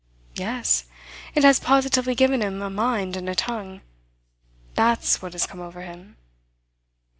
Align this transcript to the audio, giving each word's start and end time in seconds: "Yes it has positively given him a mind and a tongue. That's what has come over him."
"Yes 0.33 0.85
it 1.35 1.43
has 1.43 1.59
positively 1.59 2.15
given 2.15 2.41
him 2.41 2.63
a 2.63 2.71
mind 2.71 3.15
and 3.15 3.29
a 3.29 3.35
tongue. 3.35 3.81
That's 4.73 5.21
what 5.21 5.33
has 5.33 5.45
come 5.45 5.61
over 5.61 5.83
him." 5.83 6.17